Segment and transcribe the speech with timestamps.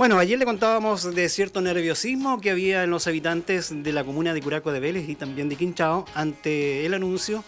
[0.00, 4.32] Bueno, ayer le contábamos de cierto nerviosismo que había en los habitantes de la comuna
[4.32, 7.44] de Curaco de Vélez y también de Quinchao ante el anuncio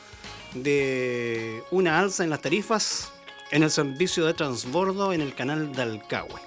[0.52, 3.10] de una alza en las tarifas
[3.52, 6.42] en el servicio de transbordo en el canal de Alcagüe.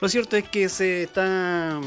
[0.00, 1.80] Lo cierto es que se está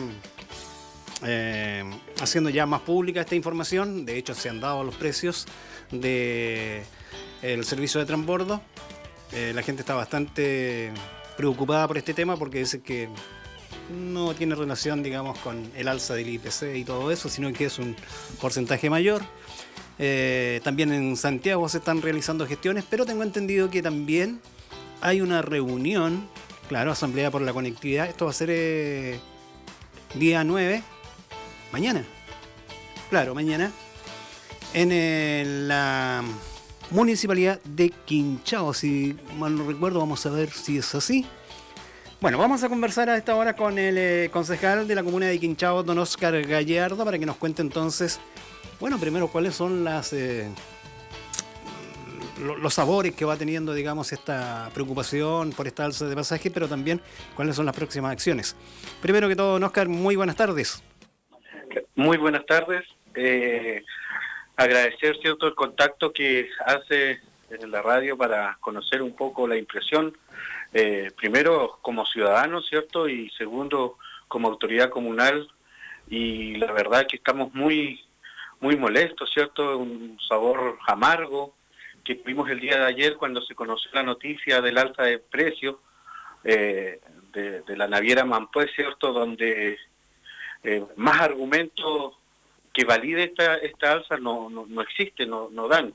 [1.25, 1.83] eh,
[2.21, 5.47] haciendo ya más pública esta información, de hecho se han dado los precios
[5.91, 6.85] del
[7.65, 8.61] servicio de transbordo.
[9.33, 10.93] Eh, la gente está bastante
[11.37, 13.09] preocupada por este tema porque dice que
[13.91, 17.79] no tiene relación, digamos, con el alza del IPC y todo eso, sino que es
[17.79, 17.95] un
[18.39, 19.21] porcentaje mayor.
[19.99, 24.39] Eh, también en Santiago se están realizando gestiones, pero tengo entendido que también
[25.01, 26.27] hay una reunión,
[26.67, 28.07] claro, Asamblea por la Conectividad.
[28.07, 29.19] Esto va a ser eh,
[30.15, 30.81] día 9,
[31.71, 32.03] mañana.
[33.09, 33.71] Claro, mañana.
[34.73, 36.23] En la
[36.89, 38.73] municipalidad de Quinchao.
[38.73, 41.25] Si mal no recuerdo, vamos a ver si es así.
[42.21, 45.39] Bueno, vamos a conversar a esta hora con el eh, concejal de la comuna de
[45.39, 48.19] Quinchao, don Oscar Gallardo, para que nos cuente entonces
[48.83, 50.49] bueno, primero, ¿cuáles son las eh,
[52.37, 56.99] los sabores que va teniendo, digamos, esta preocupación por esta alza de pasaje, pero también
[57.33, 58.57] cuáles son las próximas acciones?
[59.01, 60.83] Primero que todo, Oscar, muy buenas tardes.
[61.95, 62.83] Muy buenas tardes.
[63.15, 63.83] Eh,
[64.55, 67.21] agradecer, ¿cierto?, el contacto que hace
[67.67, 70.17] la radio para conocer un poco la impresión,
[70.73, 75.49] eh, primero como ciudadano, ¿cierto?, y segundo como autoridad comunal.
[76.09, 78.03] Y la verdad que estamos muy
[78.63, 79.77] muy molesto, ¿cierto?
[79.77, 81.53] Un sabor amargo
[82.05, 85.81] que tuvimos el día de ayer cuando se conoció la noticia del alta de precio
[86.45, 87.01] eh,
[87.33, 89.11] de, la naviera Mampué, ¿cierto?
[89.11, 89.77] Donde
[90.63, 92.13] eh, más argumentos
[92.73, 95.93] que valide esta, esta alza no, no, no existe, no, no dan.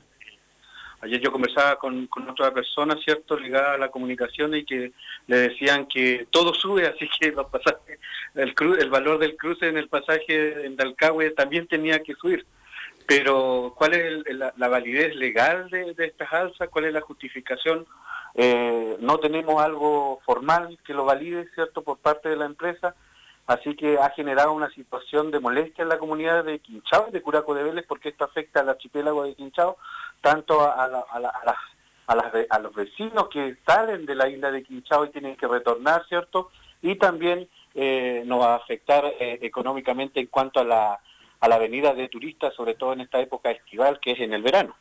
[1.01, 4.91] Ayer yo conversaba con, con, otra persona, ¿cierto?, ligada a la comunicación y que
[5.27, 7.99] le decían que todo sube, así que los pasajes,
[8.35, 12.45] el, el valor del cruce en el pasaje en Dalcahue también tenía que subir.
[13.07, 16.69] Pero, ¿cuál es la, validez legal de, estas alzas?
[16.69, 17.87] ¿Cuál es la justificación?
[18.35, 22.93] Eh, no tenemos algo formal que lo valide, ¿cierto?, por parte de la empresa.
[23.49, 27.55] Así que ha generado una situación de molestia en la comunidad de Quinchao de Curaco
[27.55, 29.75] de Vélez, porque esto afecta al archipiélago de Quinchao,
[30.21, 30.87] tanto a,
[32.61, 36.51] los vecinos que salen de la isla de Quinchao y tienen que retornar, ¿cierto?
[36.83, 40.99] Y también eh, nos va a afectar eh, económicamente en cuanto a la
[41.39, 44.43] a la avenida de turistas, sobre todo en esta época estival, que es en el
[44.43, 44.75] verano.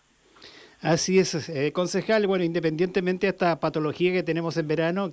[0.82, 5.12] Así es, eh, concejal, bueno, independientemente de esta patología que tenemos en verano,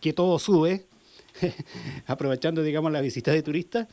[0.00, 0.84] que todo sube,
[2.06, 3.88] aprovechando, digamos, la visita de turistas.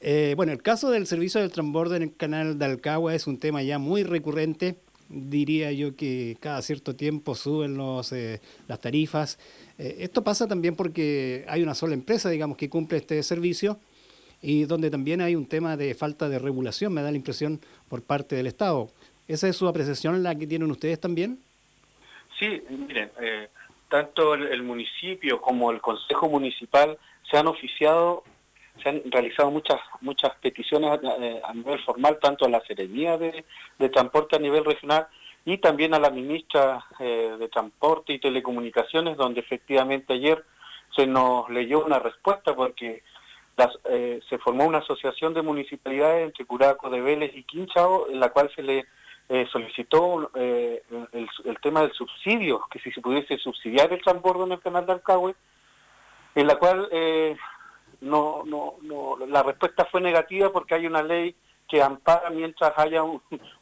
[0.00, 3.38] Eh, bueno, el caso del servicio del transbordo en el canal de Alcagua es un
[3.38, 4.76] tema ya muy recurrente.
[5.08, 9.38] Diría yo que cada cierto tiempo suben los, eh, las tarifas.
[9.76, 13.78] esto pasa también porque hay una sola empresa, digamos, que cumple este servicio
[14.46, 18.02] y donde también hay un tema de falta de regulación, me da la impresión, por
[18.02, 18.90] parte del Estado.
[19.26, 21.38] ¿Esa es su apreciación la que tienen ustedes también?
[22.38, 23.48] Sí, miren, eh,
[23.94, 26.98] tanto el, municipio como el Consejo Municipal
[27.30, 28.24] se han oficiado,
[28.82, 33.44] se han realizado muchas muchas peticiones a, nivel formal, tanto a la Seremía de,
[33.90, 35.06] Transporte a nivel regional
[35.44, 40.44] y también a la ministra eh, de Transporte y Telecomunicaciones, donde efectivamente ayer
[40.96, 43.04] se nos leyó una respuesta porque
[43.90, 48.30] eh, se formó una asociación de municipalidades entre Curaco de Vélez y Quinchao, en la
[48.30, 48.86] cual se le
[49.28, 54.52] eh, solicitó eh, el, tema del subsidio, que si se pudiese subsidiar el transbordo en
[54.52, 55.34] el canal de Alcagüe,
[56.34, 56.88] en la cual
[58.00, 61.34] no, no, no, la respuesta fue negativa porque hay una ley
[61.68, 63.02] que ampara mientras haya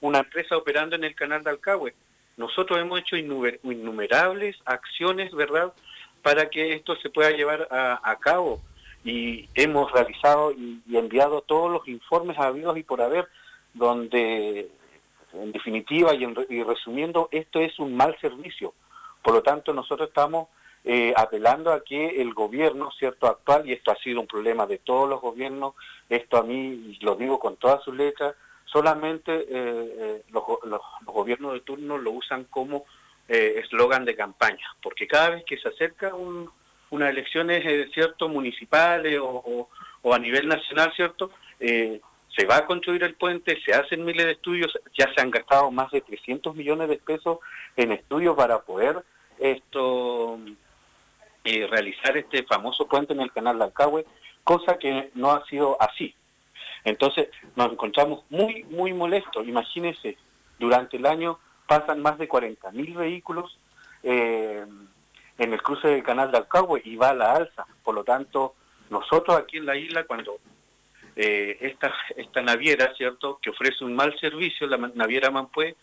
[0.01, 1.95] una empresa operando en el canal de Alcagüe.
[2.37, 5.73] Nosotros hemos hecho innumerables acciones, ¿verdad?,
[6.23, 8.61] para que esto se pueda llevar a cabo
[9.05, 13.29] y hemos realizado y, enviado todos los informes habidos y por haber,
[13.75, 14.71] donde
[15.35, 18.75] en definitiva y, resumiendo, esto es un mal servicio.
[19.23, 20.49] Por lo tanto, nosotros estamos
[20.85, 24.79] eh, apelando a que el gobierno, cierto, actual, y esto ha sido un problema de
[24.79, 25.75] todos los gobiernos,
[26.09, 28.35] esto a mí lo digo con todas sus letras,
[28.65, 30.43] solamente eh, eh, los,
[31.05, 32.85] gobiernos de turno lo usan como
[33.29, 36.51] eslogan de campaña, porque cada vez que se acerca un,
[36.93, 39.69] unas elecciones, eh, ¿cierto?, municipales o,
[40.13, 42.01] a nivel nacional, ¿cierto?, eh,
[42.37, 45.71] se va a construir el puente, se hacen miles de estudios, ya se han gastado
[45.71, 47.39] más de 300 millones de pesos
[47.77, 49.03] en estudios para poder
[49.39, 50.39] esto
[51.45, 54.07] eh, realizar este famoso puente en el canal de Alcagüe,
[54.45, 56.15] cosa que no ha sido así.
[56.85, 59.47] Entonces nos encontramos muy, muy molestos.
[59.47, 60.17] Imagínense,
[60.59, 63.59] durante el año pasan más de 40.000 vehículos
[64.05, 64.89] en
[65.39, 67.67] el cruce del canal de Alcagüe y va a la alza.
[67.85, 68.55] Por lo tanto,
[68.91, 70.39] nosotros aquí en la isla, cuando
[71.17, 75.77] eh, esta, esta naviera, ¿cierto?, que ofrece un mal servicio, la naviera Manpué,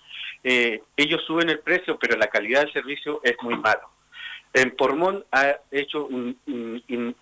[0.43, 3.89] eh, ellos suben el precio, pero la calidad del servicio es muy malo.
[4.53, 6.09] En Pormón ha hecho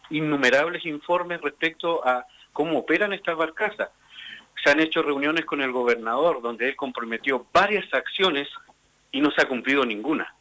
[0.09, 3.89] innumerables informes respecto a cómo operan estas barcazas.
[4.63, 8.48] Se han hecho reuniones con el gobernador, donde él comprometió varias acciones
[9.12, 10.33] y no se ha cumplido ninguna.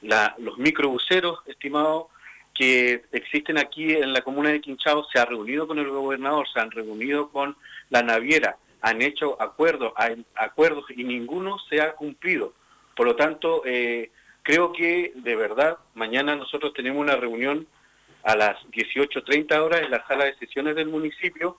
[0.00, 2.06] La, los microbuseros, estimados,
[2.54, 6.60] que existen aquí en la comuna de Quinchao se ha reunido con el gobernador, se
[6.60, 7.56] han reunido con
[7.90, 12.52] la naviera, han hecho acuerdos, hay acuerdos y ninguno se ha cumplido.
[12.94, 14.10] Por lo tanto, eh,
[14.42, 17.66] creo que de verdad mañana nosotros tenemos una reunión
[18.22, 21.58] a las 18.30 horas en la sala de sesiones del municipio,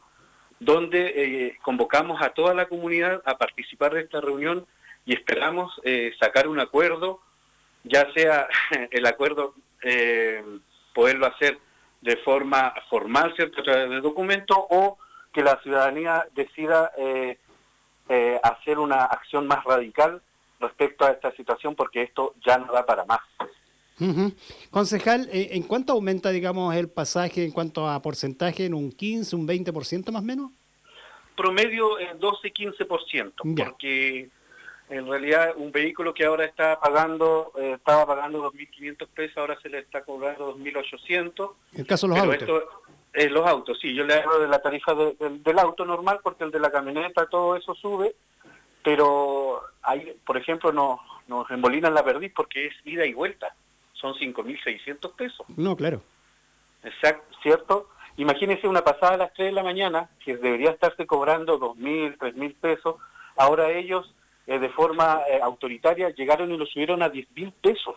[0.60, 4.66] donde eh, convocamos a toda la comunidad a participar de esta reunión
[5.06, 7.20] y esperamos eh, sacar un acuerdo,
[7.84, 8.48] ya sea
[8.92, 9.56] el acuerdo
[10.96, 11.60] poderlo hacer
[12.02, 14.98] de forma formal, ¿cierto?, a través de documento, o
[15.34, 17.38] que la ciudadanía decida eh,
[18.10, 20.22] eh, hacer una acción más radical
[20.60, 23.20] respecto a esta situación, porque esto ya no da para más.
[24.72, 28.66] Concejal, eh, ¿en cuánto aumenta, digamos, el pasaje en cuanto a porcentaje?
[28.66, 30.52] ¿En un 15, un 20% más o menos?
[31.36, 34.30] Promedio en 12-15%, porque
[34.90, 39.70] en realidad, un vehículo que ahora está pagando, eh, estaba pagando 2.500 pesos, ahora se
[39.70, 41.52] le está cobrando 2.800.
[41.74, 42.42] ¿En el caso de los autos?
[42.42, 42.82] Esto,
[43.14, 46.52] eh, los autos, sí, yo le hablo de la tarifa del auto normal porque el
[46.52, 48.16] de la camioneta, todo eso sube,
[48.84, 53.56] pero hay, por ejemplo, nos, nos embolinan la perdiz porque es ida y vuelta,
[53.94, 55.46] son 5.600 pesos.
[55.58, 56.02] No, claro.
[56.84, 57.90] Exacto, ¿cierto?
[58.18, 62.56] Imagínense una pasada a las 3 de la mañana, que debería estarse cobrando 2.000, 3.000
[62.56, 62.96] pesos,
[63.36, 64.15] ahora ellos
[64.48, 67.96] eh, de forma eh, autoritaria, llegaron y lo subieron a 10 mil pesos.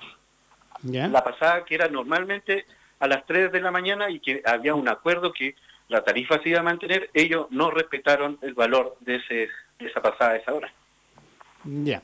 [0.82, 2.64] La pasada que era normalmente
[3.00, 5.56] a las 3 de la mañana y que había un acuerdo que
[5.88, 9.48] la tarifa se iba a mantener, ellos no respetaron el valor de, ese,
[9.78, 10.72] esa pasada a esa hora.
[11.64, 12.02] Ya.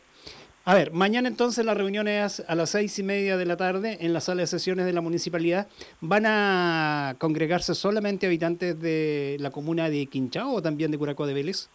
[0.67, 3.99] A ver, mañana entonces la reunión es a las seis y media de la tarde
[4.01, 5.69] en la sala de sesiones de la municipalidad.
[6.01, 11.35] ¿Van a congregarse solamente habitantes de la comuna de Quinchao o también de Curaco de
[11.35, 11.69] Vélez?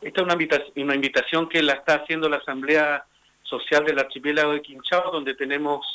[0.00, 3.04] Esta es una invitación, una invitación que la está haciendo la Asamblea
[3.42, 5.86] Social del Archipiélago de Quinchao, donde tenemos,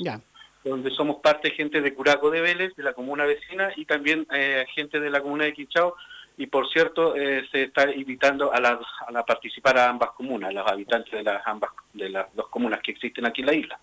[0.63, 4.65] donde somos parte gente de Curaco de Vélez, de la comuna vecina, y también eh,
[4.75, 5.95] gente de la comuna de Quinchao,
[6.37, 10.53] y por cierto eh, se está invitando a, la, a participar a ambas comunas, a
[10.53, 13.79] los habitantes de las ambas de las dos comunas que existen aquí en la isla.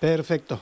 [0.00, 0.60] Perfecto.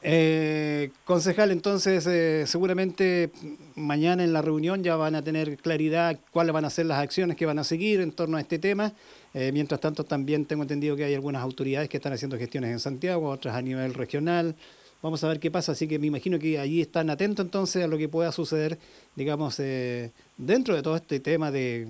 [0.00, 3.32] Eh, concejal, entonces eh, seguramente
[3.74, 7.36] mañana en la reunión ya van a tener claridad cuáles van a ser las acciones
[7.36, 8.92] que van a seguir en torno a este tema.
[9.34, 12.80] Eh, mientras tanto, también tengo entendido que hay algunas autoridades que están haciendo gestiones en
[12.80, 14.54] Santiago, otras a nivel regional.
[15.02, 17.88] Vamos a ver qué pasa, así que me imagino que allí están atentos entonces a
[17.88, 18.78] lo que pueda suceder,
[19.16, 21.88] digamos, eh, dentro de todo este tema de,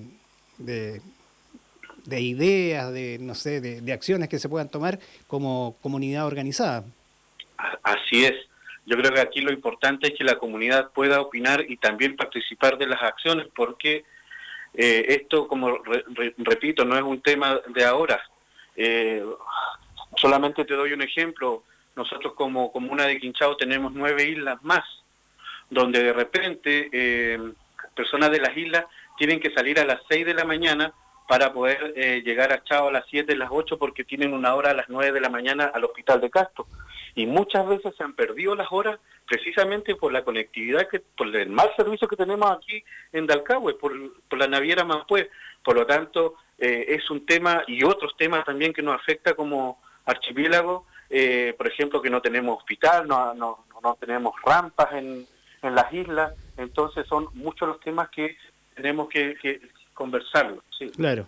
[0.58, 1.00] de,
[2.20, 6.84] ideas, de, no sé, de acciones que se puedan tomar como comunidad organizada.
[7.82, 8.34] Así es.
[8.86, 12.78] Yo creo que aquí lo importante es que la comunidad pueda opinar y también participar
[12.78, 14.04] de las acciones, porque
[14.72, 15.78] eh, esto, como
[16.38, 18.22] repito, no es un tema de ahora.
[18.76, 19.22] Eh,
[20.16, 21.64] solamente te doy un ejemplo.
[21.96, 24.84] Nosotros como comuna de Quinchao tenemos nueve islas más,
[25.68, 27.38] donde de repente eh,
[27.94, 28.86] personas de las islas
[29.18, 30.94] tienen que salir a las seis de la mañana
[31.28, 31.92] para poder
[32.24, 34.88] llegar a Chao a las siete, a las ocho, porque tienen una hora a las
[34.88, 36.66] nueve de la mañana al hospital de Castro
[37.18, 41.48] y muchas veces se han perdido las horas precisamente por la conectividad, que por el
[41.48, 43.92] mal servicio que tenemos aquí en Dalcahue, por,
[44.38, 45.28] la naviera Mampué.
[45.64, 49.82] Por lo tanto, eh, es un tema y otros temas también que nos afecta como
[50.04, 55.26] archipiélago, eh, por ejemplo, que no tenemos hospital, no, no, no tenemos rampas en,
[55.62, 58.36] en las islas, entonces son muchos los temas que
[58.76, 59.60] tenemos que, que
[59.92, 60.62] conversarlo.
[60.78, 60.88] Sí.
[60.90, 61.26] Claro.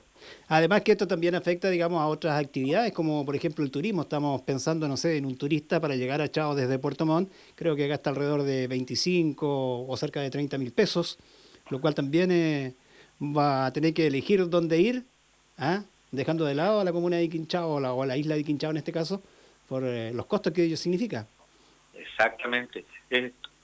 [0.48, 4.02] Además que esto también afecta, digamos, a otras actividades, como por ejemplo el turismo.
[4.02, 7.76] Estamos pensando, no sé, en un turista para llegar a Chao desde Puerto Montt, creo
[7.76, 11.18] que gasta alrededor de 25 o cerca de 30 mil pesos,
[11.68, 12.74] lo cual también eh,
[13.20, 15.04] va a tener que elegir dónde ir,
[15.58, 15.82] ¿ah?
[16.10, 18.78] dejando de lado a la comuna de Quinchao o, a la isla de Quinchao en
[18.78, 19.22] este caso,
[19.68, 21.26] por eh, los costos que ello significa.
[21.94, 22.84] Exactamente.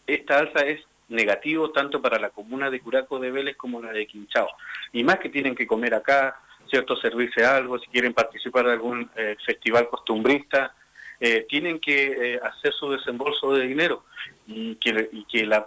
[0.07, 4.07] Esta alza es negativo tanto para la comuna de Curaco de Vélez como la de
[4.07, 4.49] Quinchao.
[4.93, 9.11] Y más que tienen que comer acá, cierto servirse algo, si quieren participar de algún
[9.17, 10.75] eh, festival costumbrista,
[11.19, 14.05] eh, tienen que eh, hacer su desembolso de dinero
[14.47, 15.67] y que, la,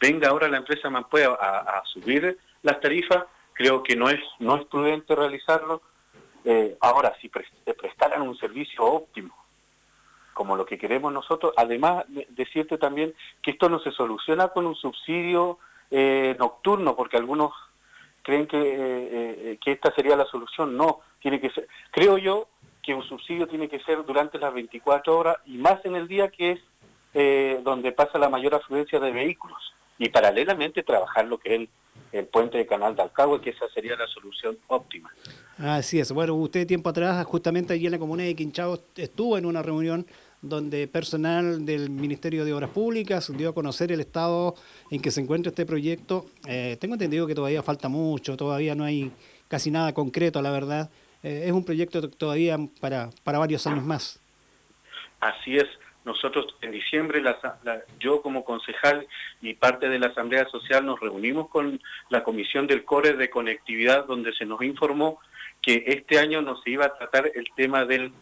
[0.00, 4.64] venga ahora la empresa Mampuea a, subir las tarifas, creo que no es, no es
[4.64, 5.80] prudente realizarlo.
[6.80, 9.34] ahora, si prestaran un servicio óptimo,
[10.32, 11.54] como lo que queremos nosotros.
[11.56, 15.58] Además, decirte también que esto no se soluciona con un subsidio
[16.38, 17.52] nocturno, porque algunos
[18.24, 20.76] creen que, eh, que esta sería la solución.
[20.76, 22.48] No, tiene que ser, creo yo
[22.82, 26.28] que un subsidio tiene que ser durante las 24 horas y más en el día
[26.28, 26.60] que es
[27.62, 29.72] donde pasa la mayor afluencia de vehículos.
[29.98, 31.68] Y paralelamente trabajar lo que es
[32.14, 35.10] el puente de Canal de Alcagüe, que esa sería la solución óptima.
[35.58, 36.12] Así es.
[36.12, 40.06] Bueno, usted tiempo atrás, justamente allí en la comuna de Quinchao, estuvo en una reunión
[40.44, 44.54] donde personal del Ministerio de Obras Públicas dio a conocer el estado
[44.90, 46.26] en que se encuentra este proyecto.
[46.46, 49.10] Eh, tengo entendido que todavía falta mucho, todavía no hay
[49.48, 50.90] casi nada concreto, la verdad.
[51.22, 54.20] Eh, es un proyecto todavía para, para varios años más.
[55.20, 55.66] Así es.
[56.04, 57.22] Nosotros en diciembre,
[57.98, 59.06] yo como concejal
[59.40, 64.04] y parte de la Asamblea Social nos reunimos con la Comisión del CORE de Conectividad,
[64.04, 65.18] donde se nos informó
[65.62, 68.12] que este año no se iba a tratar el tema del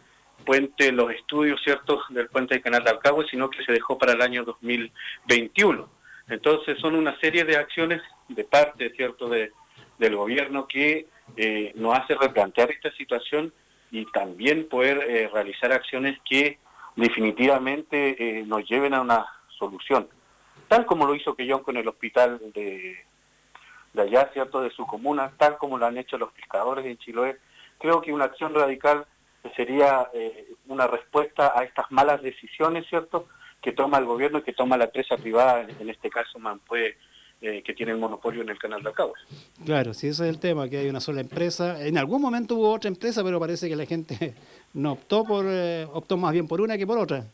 [0.43, 4.13] puente, los estudios ciertos del puente del Canal de Alcagüe, sino que se dejó para
[4.13, 5.89] el año 2021.
[6.29, 9.53] Entonces son una serie de acciones de parte, cierto, de,
[9.99, 11.07] del gobierno que
[11.37, 13.53] eh, nos hace replantear esta situación
[13.91, 16.59] y también poder eh, realizar acciones que
[16.97, 19.27] definitivamente eh, nos lleven a una
[19.59, 20.09] solución.
[20.69, 22.99] Tal como lo hizo Quellón con el hospital de,
[23.93, 27.39] de allá, ¿cierto?, de su comuna, tal como lo han hecho los pescadores en Chiloé,
[27.79, 29.07] creo que una acción radical
[29.57, 33.27] sería eh, una respuesta a estas malas decisiones, ¿cierto?,
[33.61, 36.97] que toma el gobierno y que toma la empresa privada, en este caso Manpue,
[37.41, 39.15] eh, que tiene el monopolio en el canal de Alcagüe.
[39.65, 41.85] Claro, si ese es el tema, que hay una sola empresa.
[41.85, 44.35] En algún momento hubo otra empresa, pero parece que la gente
[44.75, 47.25] no optó por, eh, optó más bien por una que por otra.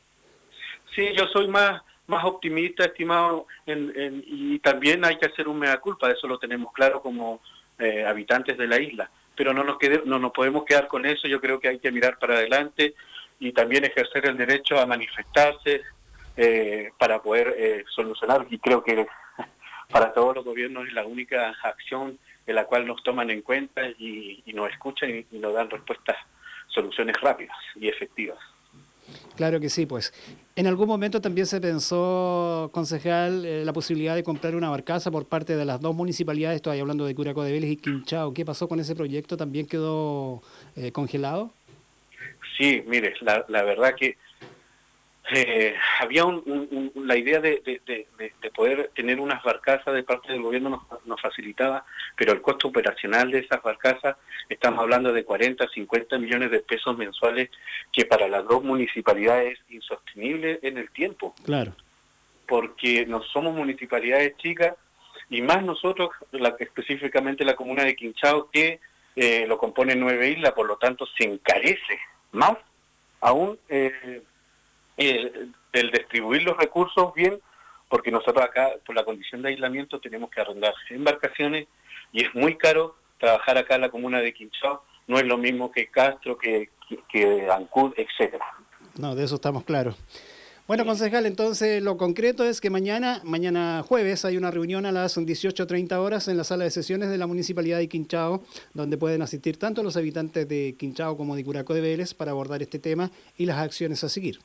[0.94, 6.10] Sí, yo soy más más optimista, estimado, y también hay que hacer un mea culpa,
[6.10, 7.40] eso lo tenemos claro como
[7.78, 11.28] eh, habitantes de la isla, pero no nos, quede, no nos podemos quedar con eso,
[11.28, 12.94] yo creo que hay que mirar para adelante
[13.38, 15.82] y también ejercer el derecho a manifestarse
[16.98, 19.06] para poder solucionar, y creo que
[19.90, 22.18] para todos los gobiernos es la única acción
[22.48, 26.16] en la cual nos toman en cuenta y, nos escuchan y, nos dan respuestas,
[26.66, 28.38] soluciones rápidas y efectivas.
[29.36, 30.12] Claro que sí, pues.
[30.56, 35.26] En algún momento también se pensó, concejal, eh, la posibilidad de comprar una barcaza por
[35.26, 38.34] parte de las dos municipalidades, estoy hablando de Curaco de Vélez y Quinchao.
[38.34, 39.36] ¿Qué pasó con ese proyecto?
[39.36, 40.42] ¿También quedó
[40.74, 41.52] eh, congelado?
[42.56, 44.16] Sí, mire, la, la verdad que
[45.30, 46.24] eh, había
[46.94, 48.06] la idea de,
[48.54, 51.84] poder tener unas barcazas de parte del gobierno nos, facilitaba,
[52.16, 54.16] pero el costo operacional de esas barcazas,
[54.48, 57.50] estamos hablando de 40, 50 millones de pesos mensuales,
[57.92, 61.34] que para las dos municipalidades es insostenible en el tiempo.
[61.44, 61.72] Claro.
[62.46, 64.74] Porque no somos municipalidades chicas,
[65.30, 68.80] y más nosotros, la, específicamente la comuna de Quinchao, que
[69.14, 71.98] eh, lo compone nueve islas, por lo tanto se encarece
[72.32, 72.56] más
[73.20, 74.22] aún eh,
[74.98, 75.54] el,
[75.92, 77.40] distribuir los recursos bien,
[77.88, 81.66] porque nosotros acá, por la condición de aislamiento, tenemos que arrendar embarcaciones
[82.12, 85.72] y es muy caro trabajar acá en la comuna de Quinchao, no es lo mismo
[85.72, 86.70] que Castro, que,
[87.10, 88.44] que, Ancud, etcétera.
[88.96, 89.96] No, de eso estamos claros.
[90.66, 95.16] Bueno, concejal, entonces lo concreto es que mañana, mañana jueves, hay una reunión a las
[95.16, 98.42] 18.30 horas en la sala de sesiones de la Municipalidad de Quinchao,
[98.74, 102.60] donde pueden asistir tanto los habitantes de Quinchao como de Curaco de Vélez para abordar
[102.60, 104.40] este tema y las acciones a seguir.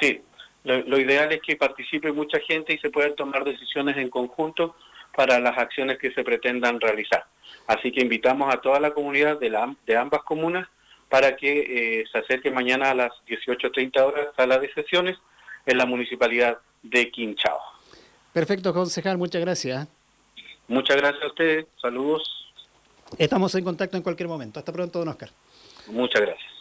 [0.00, 0.20] Sí,
[0.64, 4.76] lo, ideal es que participe mucha gente y se puedan tomar decisiones en conjunto
[5.14, 7.26] para las acciones que se pretendan realizar.
[7.66, 10.68] Así que invitamos a toda la comunidad de, la, de ambas comunas
[11.08, 15.18] para que eh, se acerque mañana a las 18.30 horas a la de sesiones
[15.66, 17.58] en la municipalidad de Quinchao.
[18.32, 19.88] Perfecto, concejal, muchas gracias.
[20.68, 22.22] Muchas gracias a ustedes, saludos.
[23.18, 24.58] Estamos en contacto en cualquier momento.
[24.58, 25.28] Hasta pronto, don Oscar.
[25.88, 26.51] Muchas gracias.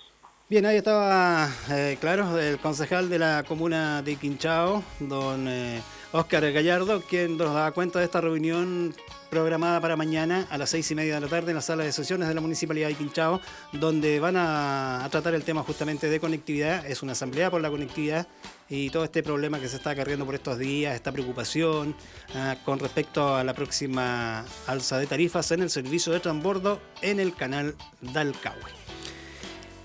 [0.51, 5.48] Bien, ahí estaba, eh, claro, el concejal de la comuna de Quinchao, don
[6.12, 8.93] Oscar eh, Gallardo, quien nos da cuenta de esta reunión
[9.29, 11.93] programada para mañana a las seis y media de la tarde en la sala de
[11.93, 13.39] sesiones de la Municipalidad de Quinchao,
[13.72, 16.86] donde van a, tratar el tema justamente de conectividad.
[16.86, 18.27] Es una asamblea por la conectividad
[18.67, 21.96] y todo este problema que se está acarreando por estos días, esta preocupación
[22.36, 27.22] ah, con respecto a la próxima alza de tarifas en el servicio de transbordo en
[27.22, 28.80] el canal Dalcahue.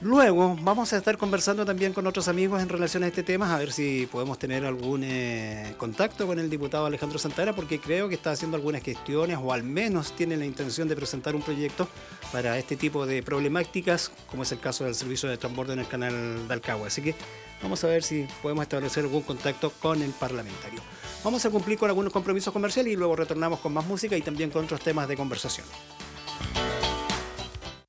[0.02, 3.58] Luego vamos a estar conversando también con otros amigos en relación a este tema, a
[3.58, 8.14] ver si podemos tener algún eh, contacto con el diputado Alejandro Santana, porque creo que
[8.14, 11.88] está haciendo algunas gestiones o al menos tiene la intención de presentar un proyecto
[12.30, 15.88] para este tipo de problemáticas, como es el caso del servicio de transbordo en el
[15.88, 16.88] canal de Alcagua.
[16.88, 17.14] Así que
[17.62, 20.80] vamos a ver si podemos establecer algún contacto con el parlamentario.
[21.24, 24.50] Vamos a cumplir con algunos compromisos comerciales y luego retornamos con más música y también
[24.50, 25.66] con otros temas de conversación.